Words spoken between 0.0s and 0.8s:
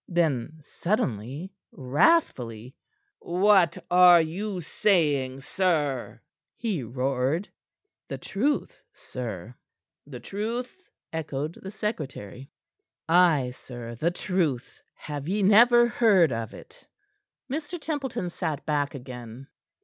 Then,